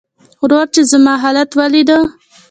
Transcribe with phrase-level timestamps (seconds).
[0.43, 1.99] ورور چې زما حالت وليده.